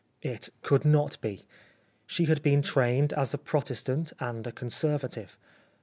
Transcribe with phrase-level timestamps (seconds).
[0.23, 1.45] It could not be.
[2.07, 5.37] She had been trained as a Protestant and a Conservative.